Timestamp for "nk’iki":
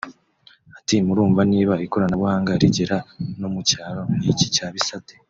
4.21-4.47